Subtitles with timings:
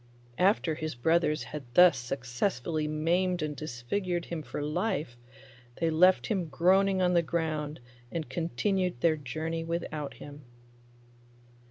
[0.39, 5.15] After his brothers had thus successfully maimed and disfigured him for life,
[5.79, 7.79] they left him groaning on the ground
[8.11, 10.41] and continued their journey without him.